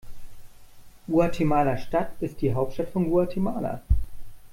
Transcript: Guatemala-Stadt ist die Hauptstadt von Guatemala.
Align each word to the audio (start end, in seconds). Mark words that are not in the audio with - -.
Guatemala-Stadt 1.07 2.13
ist 2.21 2.41
die 2.41 2.55
Hauptstadt 2.55 2.89
von 2.89 3.11
Guatemala. 3.11 3.83